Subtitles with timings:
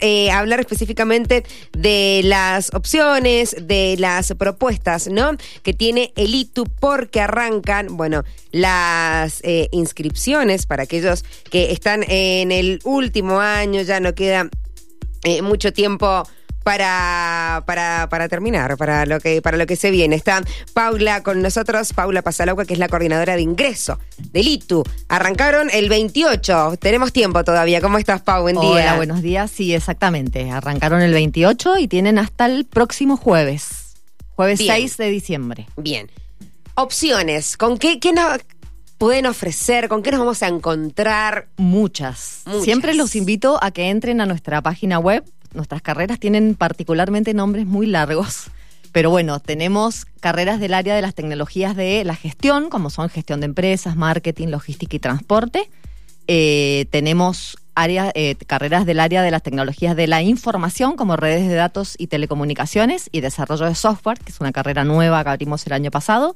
[0.00, 5.32] eh, hablar específicamente de las opciones, de las propuestas, ¿no?
[5.62, 12.52] Que tiene el ITU porque arrancan, bueno, las eh, inscripciones para aquellos que están en
[12.52, 14.48] el último año, ya no queda
[15.24, 16.24] eh, mucho tiempo
[16.68, 20.16] para, para, para terminar, para lo que para lo que se viene.
[20.16, 20.42] Está
[20.74, 24.84] Paula con nosotros, Paula Pasalagua, que es la coordinadora de ingreso del ITU.
[25.08, 27.80] Arrancaron el 28, tenemos tiempo todavía.
[27.80, 28.42] ¿Cómo estás, Pau?
[28.42, 28.68] Buen día.
[28.68, 29.50] Hola, buenos días.
[29.50, 30.50] Sí, exactamente.
[30.50, 33.96] Arrancaron el 28 y tienen hasta el próximo jueves,
[34.36, 34.74] jueves Bien.
[34.74, 35.66] 6 de diciembre.
[35.78, 36.10] Bien.
[36.74, 37.56] Opciones.
[37.56, 38.40] ¿Con qué, qué nos
[38.98, 39.88] pueden ofrecer?
[39.88, 41.48] ¿Con qué nos vamos a encontrar?
[41.56, 42.42] Muchas.
[42.44, 42.64] Muchas.
[42.64, 45.24] Siempre los invito a que entren a nuestra página web.
[45.54, 48.50] Nuestras carreras tienen particularmente nombres muy largos.
[48.92, 53.40] Pero bueno, tenemos carreras del área de las tecnologías de la gestión, como son gestión
[53.40, 55.70] de empresas, marketing, logística y transporte.
[56.26, 57.56] Eh, tenemos
[58.14, 62.08] eh, carreras del área de las tecnologías de la información, como redes de datos y
[62.08, 66.34] telecomunicaciones, y desarrollo de software, que es una carrera nueva que abrimos el año pasado.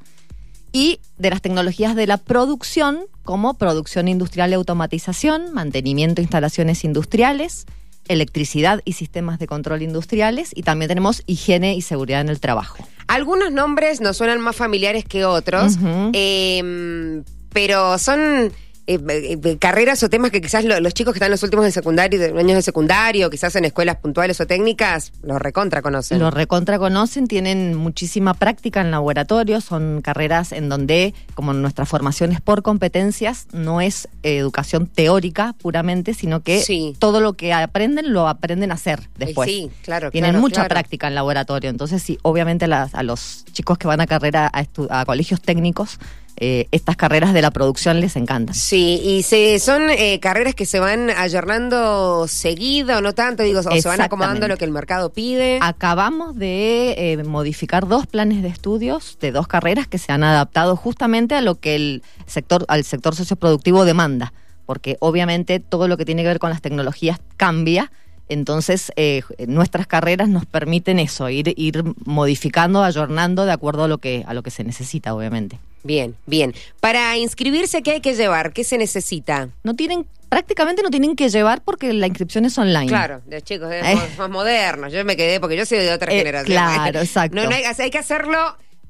[0.72, 6.84] Y de las tecnologías de la producción, como producción industrial y automatización, mantenimiento de instalaciones
[6.84, 7.66] industriales,
[8.08, 12.86] electricidad y sistemas de control industriales, y también tenemos higiene y seguridad en el trabajo.
[13.06, 15.76] Algunos nombres nos suenan más familiares que otros,
[16.12, 17.22] eh,
[17.52, 18.52] pero son
[18.86, 18.98] eh,
[19.44, 21.72] eh, carreras o temas que quizás lo- los chicos que están en los últimos de
[21.72, 26.18] secundario, de años de secundario, quizás en escuelas puntuales o técnicas, los recontra conocen.
[26.18, 32.32] Lo recontra conocen, tienen muchísima práctica en laboratorio, son carreras en donde, como nuestra formación
[32.32, 36.94] es por competencias, no es eh, educación teórica puramente, sino que Sí.
[36.98, 39.48] todo lo que aprenden lo aprenden a hacer después.
[39.48, 40.68] Sí, claro, Tienen claro, mucha claro.
[40.70, 44.64] práctica en laboratorio, entonces sí, obviamente las- a los chicos que van a carrera a,
[45.00, 45.98] a colegios técnicos,
[46.36, 48.54] eh, estas carreras de la producción les encantan.
[48.54, 53.62] Sí, y se, son eh, carreras que se van ayornando seguido, no tanto, digo, o
[53.62, 55.58] se van acomodando lo que el mercado pide.
[55.62, 60.76] Acabamos de eh, modificar dos planes de estudios de dos carreras que se han adaptado
[60.76, 64.32] justamente a lo que el sector, al sector socioproductivo demanda,
[64.66, 67.92] porque obviamente todo lo que tiene que ver con las tecnologías cambia.
[68.28, 73.98] Entonces, eh, nuestras carreras nos permiten eso, ir, ir modificando, ayornando de acuerdo a lo
[73.98, 75.58] que, a lo que se necesita, obviamente.
[75.84, 76.54] Bien, bien.
[76.80, 78.52] Para inscribirse, ¿qué hay que llevar?
[78.52, 79.48] ¿Qué se necesita?
[79.64, 82.86] No tienen, prácticamente no tienen que llevar porque la inscripción es online.
[82.86, 83.98] Claro, de chicos de- Eh.
[84.18, 84.92] más, modernos.
[84.92, 86.52] Yo me quedé porque yo soy de otra Eh, generación.
[86.56, 87.34] claro, exacto.
[87.36, 88.38] No, no hay, hay que hacerlo,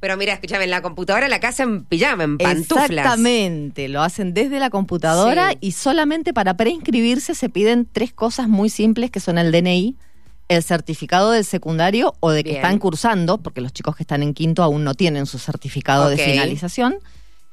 [0.00, 2.90] pero mira, escúchame, en la computadora, la casa, en pijama, en pantuflas.
[2.90, 5.58] Exactamente, lo hacen desde la computadora Sí.
[5.60, 9.96] y solamente para preinscribirse se piden tres cosas muy simples que son el DNI,
[10.48, 12.62] el certificado del secundario o de que Bien.
[12.62, 16.18] están cursando, porque los chicos que están en quinto aún no tienen su certificado de
[16.18, 16.96] finalización,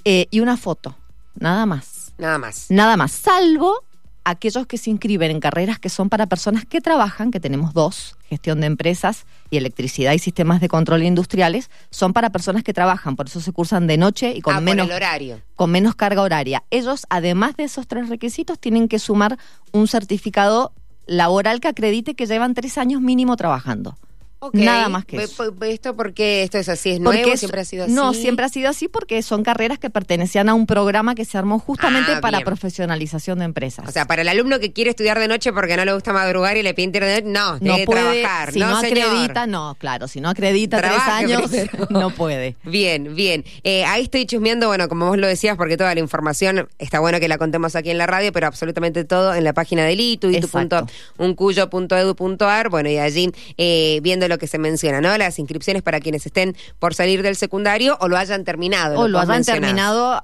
[0.05, 0.95] eh, y una foto,
[1.35, 2.13] nada más.
[2.17, 2.65] Nada más.
[2.69, 3.83] Nada más, salvo
[4.29, 8.15] aquellos que se inscriben en carreras que son para personas que trabajan, que tenemos dos,
[8.29, 13.15] gestión de empresas y electricidad y sistemas de control industriales, son para personas que trabajan,
[13.15, 15.41] por eso se cursan de noche y con ah, menos el horario.
[15.55, 16.63] con menos carga horaria.
[16.69, 19.37] Ellos, además de esos tres requisitos, tienen que sumar
[19.71, 20.73] un certificado
[21.09, 23.97] laboral que acredite que llevan tres años mínimo trabajando.
[24.41, 24.53] Ok.
[24.55, 25.53] Nada más que eso.
[25.65, 26.91] ¿Esto por qué esto es así?
[26.91, 27.33] ¿Es Porque nuevo?
[27.33, 27.91] es- ¿Siempre ha sido así?
[27.93, 31.37] No, siempre ha sido así porque son carreras que pertenecían a un programa que se
[31.37, 32.45] armó justamente Ah, para bien.
[32.45, 33.85] profesionalización de empresas.
[33.87, 36.55] O sea, para el alumno que quiere estudiar de noche porque no le gusta madrugar
[36.55, 38.53] y le pide internet, no, no puede, trabajar.
[38.53, 41.51] si no, acredita, no, claro, si no acredita Trabaje tres años,
[41.89, 42.55] no puede.
[42.63, 43.43] Bien, bien.
[43.65, 47.19] Eh, ahí estoy chusmeando, bueno, como vos lo decías, porque toda la información está bueno
[47.19, 50.29] que la contemos aquí en la radio, pero absolutamente todo en la página del ITU,
[50.29, 55.17] itu.uncuyo.edu.ar, bueno, y allí eh, viendo lo que se menciona, ¿no?
[55.17, 58.99] Las inscripciones para quienes estén por salir del secundario o lo hayan terminado.
[58.99, 60.23] O lo vos hayan terminado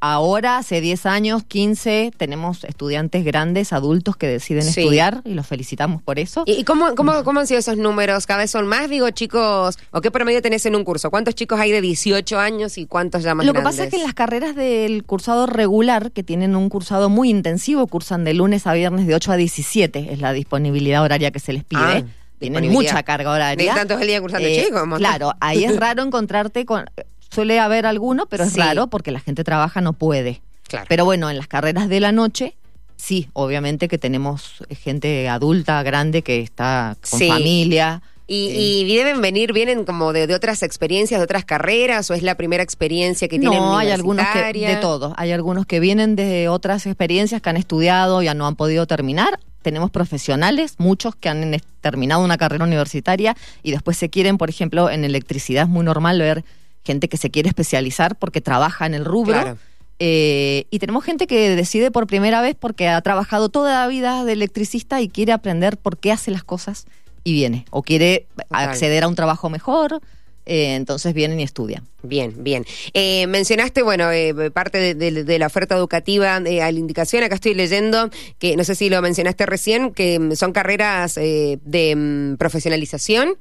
[0.00, 4.80] ahora, hace 10 años, 15, tenemos estudiantes grandes, adultos que deciden Sí.
[4.80, 6.44] estudiar y los felicitamos por eso.
[6.46, 8.26] ¿Y cómo, cómo, cómo han sido esos números?
[8.26, 8.88] ¿Cada vez son más?
[8.88, 11.10] Digo, chicos, ¿o qué promedio tenés en un curso?
[11.10, 13.96] ¿Cuántos chicos hay de 18 años y cuántos ya más Lo que pasa es que
[13.96, 18.66] en las carreras del cursado regular, que tienen un cursado muy intensivo, cursan de lunes
[18.66, 21.80] a viernes de 8 a 17, es la disponibilidad horaria que se les pide.
[21.82, 22.02] Ah,
[22.38, 23.72] tienen mucha carga horaria.
[23.74, 24.82] De tantos el día cursando Eh, chicos.
[24.98, 26.84] Claro, ahí es raro encontrarte con...
[27.30, 28.58] Suele haber alguno, pero es Sí.
[28.60, 30.40] raro porque la gente trabaja, no puede.
[30.66, 30.86] Claro.
[30.88, 32.54] Pero bueno, en las carreras de la noche,
[32.96, 37.28] sí, obviamente que tenemos gente adulta, grande, que está con Sí.
[37.28, 38.02] familia.
[38.26, 42.14] Y, Eh, y deben venir, vienen como de, de otras experiencias, de otras carreras, o
[42.14, 45.14] es la primera experiencia que tienen no, hay algunos que, de todo.
[45.16, 49.38] Hay algunos que vienen de otras experiencias que han estudiado, ya no han podido terminar.
[49.62, 54.90] Tenemos profesionales, muchos que han terminado una carrera universitaria y después se quieren, por ejemplo,
[54.90, 56.44] en electricidad es muy normal ver
[56.84, 59.34] gente que se quiere especializar porque trabaja en el rubro.
[59.34, 59.58] Claro.
[60.00, 64.24] Eh, y tenemos gente que decide por primera vez porque ha trabajado toda la vida
[64.24, 66.86] de electricista y quiere aprender por qué hace las cosas
[67.24, 67.64] y viene.
[67.70, 70.00] O quiere acceder a un trabajo mejor,
[70.48, 71.84] eh, entonces vienen y estudian.
[72.02, 72.64] Bien, bien.
[72.94, 78.08] Eh, mencionaste, bueno, eh, parte de, la oferta educativa a la indicación, acá estoy leyendo,
[78.38, 83.34] que no sé si lo mencionaste recién, que mm, son carreras de mm, profesionalización.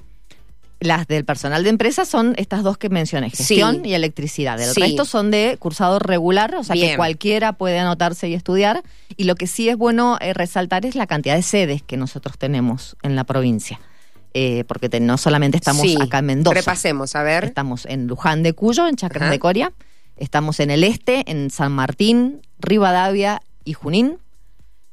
[0.80, 4.62] Las del personal de empresa son estas dos que mencioné, gestión y electricidad.
[4.62, 8.84] El resto son de cursado regular, o sea que cualquiera puede anotarse y estudiar.
[9.16, 12.96] Y lo que sí es bueno resaltar es la cantidad de sedes que nosotros tenemos
[13.02, 13.80] en la provincia.
[14.34, 16.56] Eh, porque no solamente estamos acá en Mendoza.
[16.56, 17.44] Repasemos, a ver.
[17.44, 19.74] Estamos en Luján de Cuyo, en Chacras de Coria.
[20.16, 24.18] Estamos en el este, en San Martín, Rivadavia y Junín.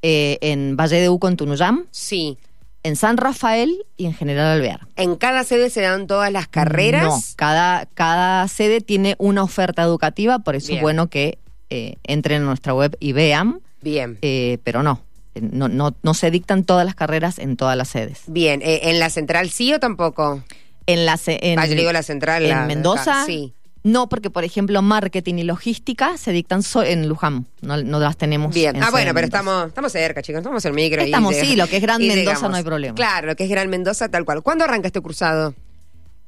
[0.03, 1.87] Eh, en Valle de Uco, en Tunuyán.
[1.91, 2.39] Sí.
[2.83, 4.87] En San Rafael y en General Alvear.
[4.97, 7.05] ¿En cada sede se dan todas las carreras?
[7.05, 11.39] No, cada, cada sede tiene una oferta educativa, por eso es bueno que
[11.71, 13.61] eh, entren a nuestra web y vean.
[13.81, 14.19] Bien.
[14.63, 15.01] pero no,
[15.41, 18.23] no, no, no se dictan todas las carreras en todas las sedes.
[18.27, 20.43] Bien, eh, ¿en la central sí o tampoco?
[20.87, 22.45] En la en, ah, yo digo la central.
[22.45, 23.25] En Mendoza.
[23.27, 23.55] sí.
[23.85, 28.55] No, porque por ejemplo marketing y logística se dictan en Luján, no, no, las tenemos.
[28.55, 31.03] Bien, ah bueno, pero estamos, estamos cerca, chicos, estamos en micro.
[31.03, 32.95] Estamos, sí, lo que es Gran Mendoza no hay problema.
[32.95, 34.43] Claro, lo que es Gran Mendoza tal cual.
[34.43, 35.55] ¿Cuándo arranca este cursado?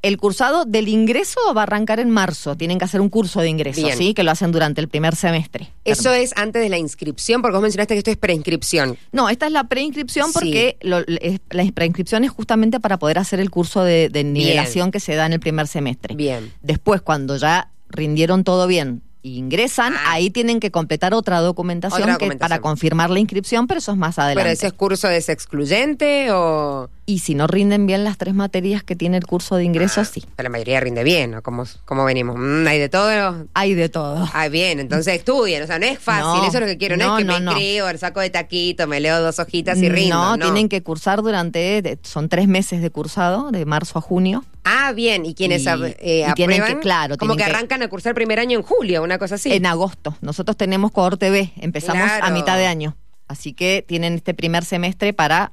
[0.07, 2.57] El cursado del ingreso va a arrancar en marzo.
[2.57, 4.15] Tienen que hacer un curso de ingreso, ¿sí?
[4.15, 5.73] Que lo hacen durante el primer semestre.
[5.85, 8.97] Eso es antes de la inscripción, porque vos mencionaste que esto es preinscripción.
[9.11, 13.83] No, esta es la preinscripción porque la preinscripción es justamente para poder hacer el curso
[13.83, 16.15] de, nivelación que se da en el primer semestre.
[16.15, 16.53] Bien.
[16.63, 19.03] Después, cuando ya rindieron todo bien,
[19.35, 20.13] ingresan, ah.
[20.13, 24.43] ahí tienen que completar otra documentación, para confirmar la inscripción, pero eso es más adelante.
[24.43, 26.89] ¿Pero ese curso es excluyente o...?
[27.09, 30.11] Y si no rinden bien las tres materias que tiene el curso de ingresos, ah,
[30.13, 30.25] sí.
[30.35, 31.43] Pero la mayoría rinde bien, ¿no?
[31.43, 32.35] ¿Cómo, cómo venimos?
[32.37, 33.47] Mm, ¿Hay de todo?
[33.55, 34.29] Hay de todo.
[34.35, 35.63] Ah, bien, entonces estudien.
[35.63, 36.97] O sea, no es fácil, eso es lo que quiero.
[36.97, 40.17] No, es que me inscribo, el saco de taquito, me leo dos hojitas y rindo.
[40.17, 44.45] No, tienen que cursar durante, son tres meses de cursado, de marzo a junio.
[44.69, 45.25] Ah, bien.
[45.25, 46.75] ¿Y quiénes eh, aprueban?
[46.75, 47.17] Que, claro.
[47.17, 49.53] Como que arrancan a cursar primer año en julio, una cosa así.
[49.53, 50.17] En agosto.
[50.23, 52.97] Nosotros tenemos cohorte B, empezamos a mitad de año.
[53.29, 55.53] Así que tienen este primer semestre para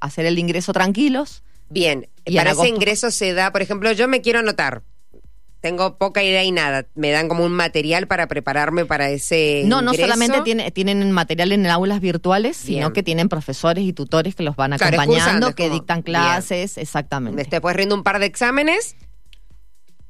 [0.00, 1.42] hacer el ingreso tranquilos.
[1.68, 4.82] Bien, y para ese ingreso se da, por ejemplo, yo me quiero anotar
[5.64, 6.84] tengo poca idea y nada.
[6.94, 9.62] Me dan como un material para prepararme para ese.
[9.64, 14.34] No, no solamente tiene, tienen material en aulas virtuales, sino que tienen profesores y tutores
[14.34, 17.46] que los van acompañando, que dictan clases, exactamente.
[17.50, 18.94] Después rindo un par de exámenes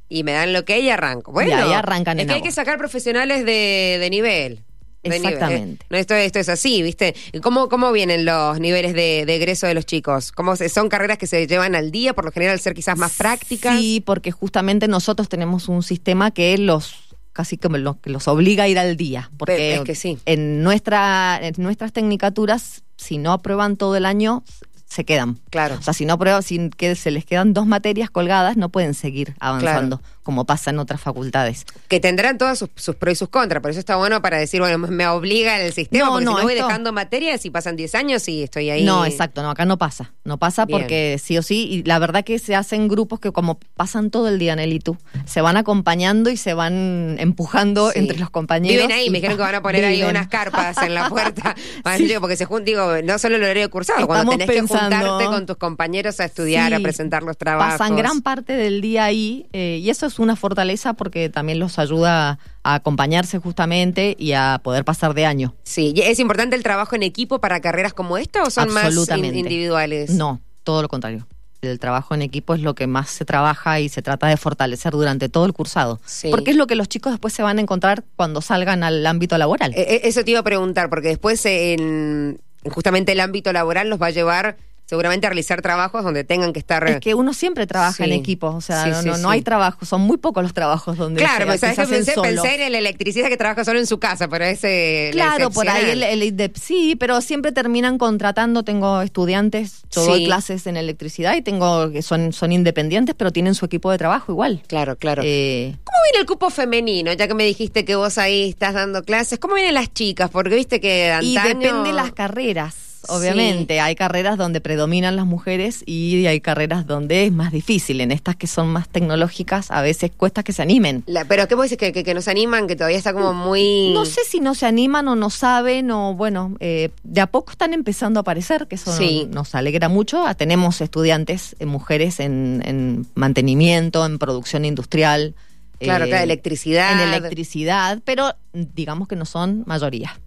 [0.09, 1.31] y me dan lo que y arranco.
[1.31, 4.65] Bueno, y ahí arrancan es que hay que sacar profesionales de, de nivel.
[5.05, 5.87] Exactamente.
[5.91, 7.15] No, esto, esto es así, ¿viste?
[7.43, 10.33] ¿Cómo, cómo vienen los niveles de, egreso de los chicos?
[10.33, 13.79] ¿Cómo ¿Son carreras que se llevan al día, por lo general ser quizás más prácticas?
[13.79, 18.69] Sí, porque justamente nosotros tenemos un sistema que los casi que los, los obliga a
[18.69, 19.31] ir al día.
[19.37, 20.19] Porque es que sí.
[20.25, 24.45] en, nuestra, en nuestras tecnicaturas, si no aprueban todo el año,
[24.87, 25.39] se quedan.
[25.51, 25.77] Claro.
[25.79, 28.95] O sea, si no prueban, si que se les quedan dos materias colgadas, no pueden
[28.95, 31.65] seguir avanzando, como pasa en otras facultades.
[31.89, 34.79] Que tendrán todos sus, pros y sus contras, por eso está bueno para decir, bueno,
[34.79, 38.29] me obliga el sistema, porque no, si no voy dejando materias y pasan 10 años
[38.29, 38.85] y estoy ahí.
[38.85, 40.13] No, exacto, no, acá no pasa.
[40.25, 43.59] No pasa porque sí o sí, y la verdad que se hacen grupos que como
[43.77, 44.97] pasan todo el día en el ITU,
[45.27, 48.87] se van acompañando y se van empujando entre los compañeros.
[48.87, 51.55] Viven ahí, me dijeron que van a poner ahí unas carpas en la puerta,
[52.21, 54.59] porque se juntan, digo, no solo el horario cursado, cuando tenés que
[54.91, 57.79] juntarte con tus compañeros a estudiar, a presentar los trabajos.
[57.79, 61.79] Pasan gran parte del día ahí eh, y eso es una fortaleza porque también los
[61.79, 65.55] ayuda a acompañarse justamente y a poder pasar de año.
[65.62, 70.11] Sí, ¿es importante el trabajo en equipo para carreras como esta o son más individuales?
[70.11, 71.26] No, todo lo contrario.
[71.62, 74.93] El trabajo en equipo es lo que más se trabaja y se trata de fortalecer
[74.93, 76.00] durante todo el cursado.
[76.31, 79.38] Porque es lo que los chicos después se van a encontrar cuando salgan al ámbito
[79.38, 79.73] laboral.
[79.75, 84.00] E, e, eso te iba a preguntar, porque después en justamente el ámbito laboral los
[84.00, 86.87] va a llevar seguramente a realizar trabajos donde tengan que estar.
[86.87, 90.19] Es que uno siempre trabaja en equipo, o sea, no, no, hay trabajo, son muy
[90.19, 91.21] pocos los trabajos donde.
[91.21, 94.29] Claro, se, ¿sabes que pensé, pensé, en el electricista que trabaja solo en su casa,
[94.29, 95.11] pero ese.
[95.12, 98.62] Claro, por ahí el, el, sí, pero siempre terminan contratando.
[98.62, 103.55] Tengo estudiantes, yo doy clases en electricidad y tengo que son, son independientes, pero tienen
[103.55, 104.62] su equipo de trabajo igual.
[104.67, 105.23] Claro, claro.
[105.25, 107.12] Eh, ¿Cómo viene el cupo femenino?
[107.12, 110.31] Ya que me dijiste que vos ahí estás dando clases, ¿cómo vienen las chicas?
[110.31, 111.31] Porque viste que antaño...
[111.31, 113.80] Y depende de las carreras obviamente.
[113.80, 118.00] Hay carreras donde predominan las mujeres y hay carreras donde es más difícil.
[118.00, 121.04] En estas que son más tecnológicas, a veces cuesta que se animen.
[121.28, 121.92] ¿Pero qué vos decís?
[121.92, 122.66] ¿Que, que, nos animan?
[122.66, 123.92] ¿Que todavía está como muy...?
[123.92, 127.52] No sé si no se animan o no saben o, bueno, eh, de a poco
[127.52, 128.92] están empezando a aparecer, que eso
[129.28, 130.26] nos alegra mucho.
[130.26, 135.34] Ah, tenemos estudiantes, eh, mujeres en, en mantenimiento, en producción industrial,
[135.78, 136.92] Claro, eh, claro, electricidad.
[136.92, 140.18] En electricidad, pero digamos que no son mayoría,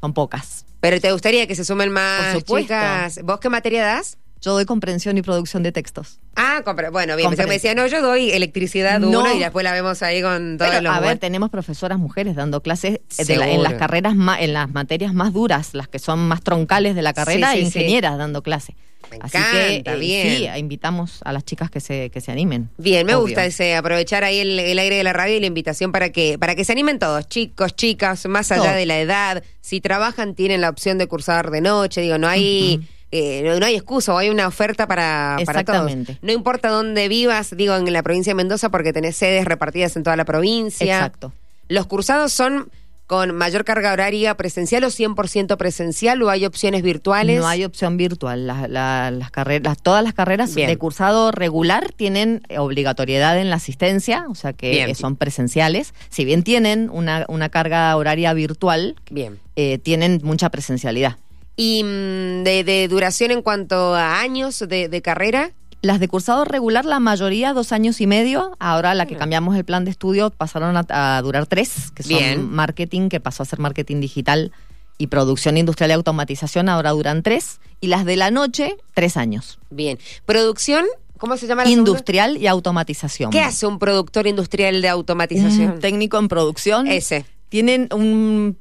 [0.00, 0.64] son pocas.
[0.82, 2.64] Pero te gustaría que se sumen más Por supuesto.
[2.66, 3.20] chicas.
[3.22, 4.18] ¿Vos qué materia das?
[4.40, 6.18] Yo doy comprensión y producción de textos.
[6.34, 7.28] Ah, compre- bueno, bien.
[7.30, 9.20] Pensé que me decía, no, yo doy electricidad No.
[9.20, 12.34] una y después la vemos ahí con todos Pero, los a ver, tenemos profesoras mujeres
[12.34, 16.26] dando clases de la- en las carreras en las materias más duras, las que son
[16.26, 17.78] más troncales de la carrera, Sí, sí, e sí.
[17.78, 18.74] ingenieras dando clase.
[19.12, 20.36] Me Así encanta, que eh, bien.
[20.54, 22.70] sí, invitamos a las chicas que se, que se animen.
[22.78, 23.26] Bien, me Obvio.
[23.26, 26.38] gusta ese aprovechar ahí el, el aire de la radio y la invitación para que
[26.38, 28.76] para que se animen todos, chicos, chicas, más allá Todos.
[28.76, 29.44] de la edad.
[29.60, 32.80] Si trabajan tienen la opción de cursar de noche, digo, no hay
[33.14, 35.80] eh, no, no hay excusa, o hay una oferta para, para todos.
[35.90, 36.18] Exactamente.
[36.22, 40.02] No importa dónde vivas, digo, en la provincia de Mendoza porque tenés sedes repartidas en
[40.02, 40.96] toda la provincia.
[40.96, 41.32] Exacto.
[41.68, 42.70] Los cursados son
[43.12, 47.38] con mayor carga horaria presencial o 100% presencial o hay opciones virtuales.
[47.38, 48.46] No hay opción virtual.
[48.46, 50.66] La- la- las carreras, todas las carreras Bien.
[50.70, 54.94] de cursado regular tienen obligatoriedad en la asistencia, o sea que Bien.
[54.94, 55.92] son presenciales.
[56.08, 59.38] Si bien tienen una, una carga horaria virtual, Bien.
[59.56, 61.18] eh, tienen mucha presencialidad.
[61.54, 65.50] ¿Y mm, de, de duración en cuanto a años de, de carrera?
[65.82, 68.56] Las de cursado regular, la mayoría dos años y medio.
[68.60, 72.16] Ahora la que cambiamos el plan de estudio pasaron a, a durar tres, que son
[72.16, 72.50] Bien.
[72.50, 74.52] marketing, que pasó a ser marketing digital
[74.96, 77.60] y producción industrial y automatización, ahora duran tres.
[77.80, 79.58] Y las de la noche, tres años.
[79.70, 79.98] Bien.
[80.24, 80.84] ¿Producción?
[81.18, 81.90] ¿Cómo se llama la segunda?
[81.90, 83.30] Industrial y automatización.
[83.32, 85.72] ¿Qué hace un productor industrial de automatización?
[85.72, 86.86] Un técnico en producción.
[86.86, 87.24] Ese.
[87.48, 88.56] Tienen un...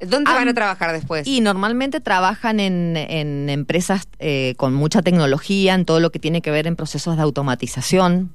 [0.00, 1.26] ¿Dónde van a trabajar después?
[1.26, 6.42] Y normalmente trabajan en, en empresas eh, con mucha tecnología, en todo lo que tiene
[6.42, 8.30] que ver en procesos de automatización.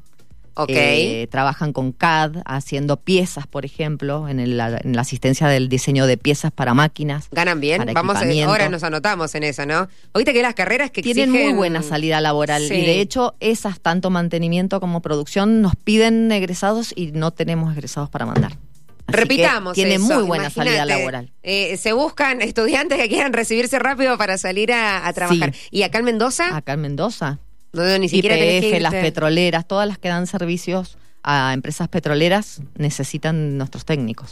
[0.55, 0.69] ok.
[0.69, 6.07] Eh, trabajan con CAD, haciendo piezas, por ejemplo, en, el- en la asistencia del diseño
[6.07, 7.27] de piezas para máquinas.
[7.31, 7.85] ¿Ganan bien?
[7.93, 9.87] Vamos, a- ahora nos anotamos en eso, ¿no?
[10.13, 12.73] Oíste que las carreras que Tienen muy buena salida laboral Sí.
[12.73, 18.09] y de hecho esas, tanto mantenimiento como producción, nos piden egresados y no tenemos egresados
[18.09, 18.57] para mandar.
[19.13, 19.73] Así Repitamos.
[19.73, 21.31] Tiene eso, muy buena imagínate, salida laboral.
[21.43, 25.53] eh, se buscan estudiantes que quieran recibirse rápido para salir a, a trabajar.
[25.53, 25.59] Sí.
[25.71, 26.55] ¿Y acá en Mendoza?
[26.55, 27.39] Acá en Mendoza,
[27.73, 33.57] No, ni siquiera IPF, las petroleras, todas las que dan servicios a empresas petroleras necesitan
[33.57, 34.31] nuestros técnicos.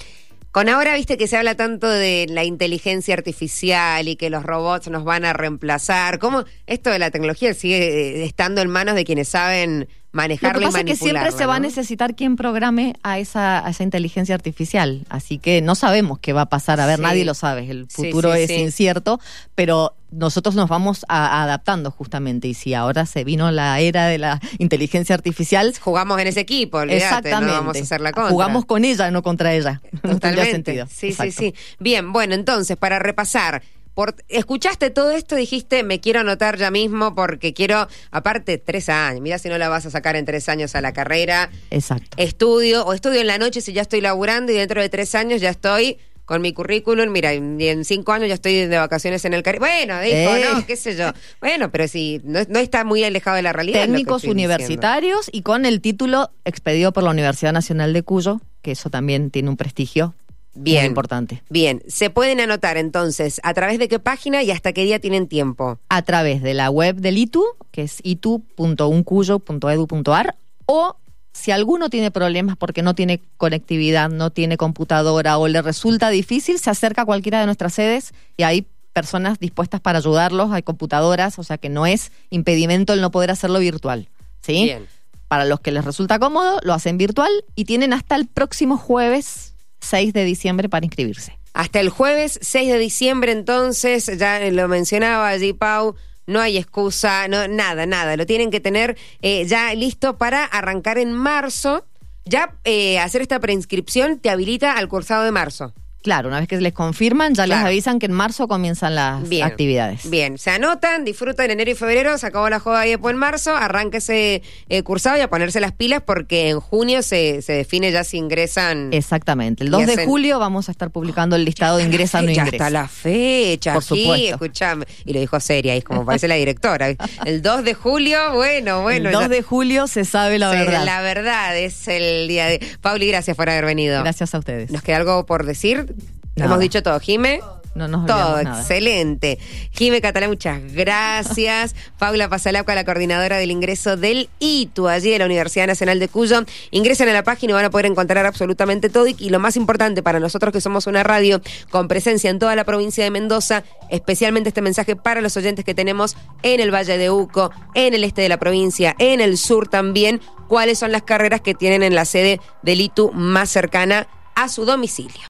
[0.51, 4.87] Con ahora, viste que se habla tanto de la inteligencia artificial y que los robots
[4.87, 6.17] nos van a reemplazar.
[6.17, 10.59] ¿Cómo esto de la tecnología sigue eh, estando en manos de quienes saben Lo manejarla
[10.59, 11.67] que pasa y es que siempre se va a ¿no?
[11.67, 15.05] necesitar quien programe a esa, a esa inteligencia artificial.
[15.09, 16.79] Así que no sabemos qué va a pasar.
[16.81, 17.03] A ver, Sí.
[17.03, 17.69] nadie lo sabe.
[17.69, 18.55] El futuro sí, es sí.
[18.55, 19.19] incierto,
[19.53, 22.47] pero nosotros nos vamos a- adaptando justamente.
[22.47, 26.79] Y si ahora se vino la era de la inteligencia artificial, Jugamos en ese equipo,
[26.79, 27.45] olvídate, exactamente.
[27.53, 28.31] no vamos a hacer la contra.
[28.31, 29.79] Jugamos con ella, no contra ella.
[29.93, 30.51] No tendría Totalmente.
[30.51, 30.87] sentido.
[30.91, 31.31] Sí, Exacto.
[31.33, 31.75] sí, sí.
[31.79, 33.61] Bien, bueno, entonces, para repasar.
[33.93, 39.21] Por, escuchaste todo esto, dijiste, me quiero anotar ya mismo porque quiero, aparte, tres años.
[39.21, 41.49] Mira si no la vas a sacar en tres años a la carrera.
[41.69, 42.15] Exacto.
[42.17, 45.41] Estudio, o estudio en la noche si ya estoy laburando y dentro de tres años
[45.41, 47.09] ya estoy con mi currículum.
[47.09, 49.65] Mira, y en cinco años ya estoy de vacaciones en el Caribe.
[49.65, 50.45] Bueno, dijo, Eh.
[50.53, 51.11] no, qué sé yo.
[51.41, 53.81] Bueno, pero si no, no está muy alejado de la realidad.
[53.81, 54.39] Técnicos diciendo.
[54.43, 59.31] universitarios y con el título expedido por la Universidad Nacional de Cuyo, que eso también
[59.31, 60.13] tiene un prestigio
[60.55, 60.81] Bien.
[60.81, 61.43] muy importante.
[61.49, 65.27] Bien, se pueden anotar entonces a través de qué página y hasta qué día tienen
[65.27, 65.79] tiempo.
[65.89, 70.95] a través de la web del ITU, que es itu.uncuyo.edu.ar, o
[71.31, 76.59] si alguno tiene problemas porque no tiene conectividad, no tiene computadora o le resulta difícil,
[76.59, 81.39] se acerca a cualquiera de nuestras sedes y hay personas dispuestas para ayudarlos, hay computadoras,
[81.39, 84.09] o sea que no es impedimento el no poder hacerlo virtual.
[84.41, 84.63] ¿sí?
[84.63, 84.87] Bien.
[85.27, 89.53] Para los que les resulta cómodo, lo hacen virtual y tienen hasta el próximo jueves
[89.89, 91.37] 6 de diciembre para inscribirse.
[91.53, 95.95] Hasta el jueves 6 de diciembre, entonces, ya lo mencionaba allí Pau,
[96.27, 98.15] no hay excusa, no, nada, nada.
[98.15, 101.85] Lo tienen que tener eh, ya listo para arrancar en marzo.
[102.25, 105.73] Ya eh, hacer esta preinscripción te habilita al cursado de marzo.
[106.01, 109.45] Claro, una vez que les confirman, ya les avisan que en marzo comienzan las Bien.
[109.45, 110.09] actividades.
[110.09, 113.53] Bien, se anotan, disfrutan enero y febrero, se acabó la joda ahí después en marzo,
[113.53, 117.91] arranca ese eh, cursado y a ponerse las pilas porque en junio se, se define
[117.91, 118.93] ya si ingresan.
[118.93, 119.63] Exactamente.
[119.63, 122.27] El Y 2 de julio vamos a estar publicando el listado de ingresa o no
[122.31, 122.55] ya ingresa.
[122.55, 124.35] está la fecha, Por aquí, supuesto.
[124.35, 124.85] escuchame.
[125.03, 126.87] Y lo dijo seria, y es como parece la directora.
[127.25, 129.09] El 2 de julio, bueno, bueno.
[129.09, 130.85] el 2 ya- de julio se sabe la verdad.
[130.85, 132.59] La verdad es el día de.
[132.81, 134.01] Pauli, gracias por haber venido.
[134.01, 134.71] Gracias a ustedes.
[134.71, 135.87] ¿Nos queda algo por decir?
[136.35, 136.47] Nada.
[136.47, 136.99] Hemos dicho todo.
[136.99, 137.41] Jime.
[137.75, 138.59] No nos Todo, nada.
[138.59, 139.37] excelente.
[139.71, 141.75] Jime Catalá, muchas gracias.
[141.99, 146.43] Paula Pasalauca, la coordinadora del ingreso del ITU, allí de la Universidad Nacional de Cuyo.
[146.71, 149.07] Ingresen a la página y van a poder encontrar absolutamente todo.
[149.07, 152.55] Y, y lo más importante para nosotros que somos una radio con presencia en toda
[152.55, 156.97] la provincia de Mendoza, especialmente este mensaje para los oyentes que tenemos en el Valle
[156.97, 161.03] de Uco, en el este de la provincia, en el sur también, cuáles son las
[161.03, 165.21] carreras que tienen en la sede del ITU más cercana a su domicilio.